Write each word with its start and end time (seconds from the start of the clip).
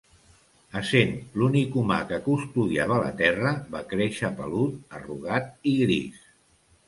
Essent 0.79 1.11
l'únic 1.41 1.75
humà 1.81 1.97
que 2.11 2.17
custodiava 2.29 2.97
la 3.03 3.11
terra, 3.21 3.51
va 3.75 3.83
créixer 3.93 4.33
pelut, 4.39 4.81
arrugat 5.01 5.71
i 5.73 5.75
gris. 5.85 6.25